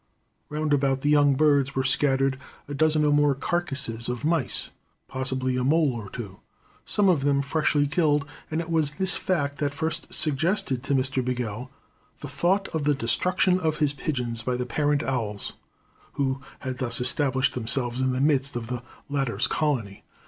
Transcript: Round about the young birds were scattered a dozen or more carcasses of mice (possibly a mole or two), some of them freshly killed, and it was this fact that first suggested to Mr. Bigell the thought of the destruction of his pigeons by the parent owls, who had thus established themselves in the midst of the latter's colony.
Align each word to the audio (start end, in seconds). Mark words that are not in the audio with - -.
Round 0.49 0.73
about 0.73 1.01
the 1.01 1.11
young 1.11 1.35
birds 1.35 1.75
were 1.75 1.83
scattered 1.83 2.39
a 2.67 2.73
dozen 2.73 3.05
or 3.05 3.13
more 3.13 3.35
carcasses 3.35 4.09
of 4.09 4.25
mice 4.25 4.71
(possibly 5.07 5.55
a 5.57 5.63
mole 5.63 5.93
or 5.93 6.09
two), 6.09 6.39
some 6.85 7.07
of 7.07 7.21
them 7.21 7.43
freshly 7.43 7.85
killed, 7.85 8.25
and 8.49 8.61
it 8.61 8.71
was 8.71 8.93
this 8.93 9.15
fact 9.15 9.59
that 9.59 9.75
first 9.75 10.11
suggested 10.11 10.81
to 10.81 10.95
Mr. 10.95 11.23
Bigell 11.23 11.69
the 12.21 12.27
thought 12.27 12.67
of 12.69 12.83
the 12.85 12.95
destruction 12.95 13.59
of 13.59 13.77
his 13.77 13.93
pigeons 13.93 14.41
by 14.41 14.55
the 14.57 14.65
parent 14.65 15.03
owls, 15.03 15.53
who 16.13 16.41
had 16.61 16.79
thus 16.79 16.99
established 16.99 17.53
themselves 17.53 18.01
in 18.01 18.11
the 18.11 18.19
midst 18.21 18.55
of 18.55 18.65
the 18.69 18.81
latter's 19.07 19.45
colony. 19.45 20.03